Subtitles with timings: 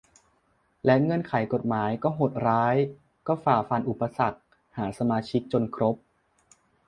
[0.85, 2.75] และเงื่อนไขกฎหมายที่โหดร้าย
[3.27, 4.39] ก็ฝ่าฟันอุปสรรค
[4.77, 5.95] หาสมาชิกจนครบ